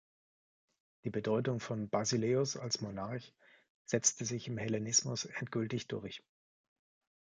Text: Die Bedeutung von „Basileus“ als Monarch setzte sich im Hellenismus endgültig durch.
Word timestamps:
Die 1.03 1.11
Bedeutung 1.11 1.59
von 1.59 1.87
„Basileus“ 1.87 2.57
als 2.57 2.81
Monarch 2.81 3.35
setzte 3.85 4.25
sich 4.25 4.47
im 4.47 4.57
Hellenismus 4.57 5.25
endgültig 5.25 5.87
durch. 5.89 6.23